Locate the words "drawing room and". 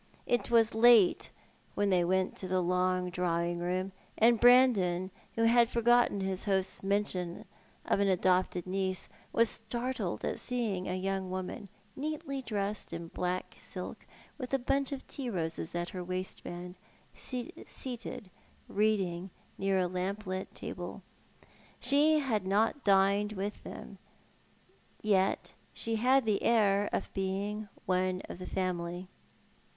3.11-4.39